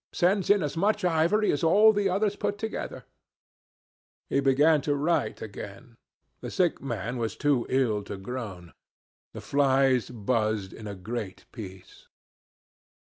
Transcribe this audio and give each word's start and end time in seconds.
Sends 0.13 0.49
in 0.49 0.63
as 0.63 0.75
much 0.75 1.05
ivory 1.05 1.51
as 1.51 1.63
all 1.63 1.93
the 1.93 2.09
others 2.09 2.35
put 2.35 2.57
together....' 2.57 3.05
He 4.31 4.39
began 4.39 4.81
to 4.81 4.95
write 4.95 5.43
again. 5.43 5.95
The 6.39 6.49
sick 6.49 6.81
man 6.81 7.17
was 7.19 7.35
too 7.35 7.67
ill 7.69 8.01
to 8.05 8.17
groan. 8.17 8.73
The 9.33 9.41
flies 9.41 10.09
buzzed 10.09 10.73
in 10.73 10.87
a 10.87 10.95
great 10.95 11.45
peace. 11.51 12.07